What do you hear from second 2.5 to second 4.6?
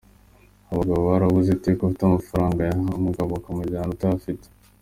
ayaha umugabo akamujyana utayafite.